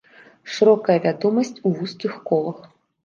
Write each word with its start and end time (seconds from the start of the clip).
Шырокая 0.53 0.95
вядомасць 1.05 1.53
у 1.67 1.73
вузкіх 1.77 2.17
колах. 2.31 2.59